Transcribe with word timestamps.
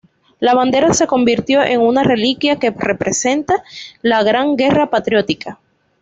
La 0.39 0.55
bandera 0.55 0.95
se 0.95 1.05
convirtió 1.05 1.61
en 1.63 1.79
una 1.79 2.01
reliquia 2.03 2.57
que 2.57 2.71
representa 2.75 3.61
la 4.01 4.23
Gran 4.23 4.55
Guerra 4.57 4.89
Patriótica. 4.89 5.59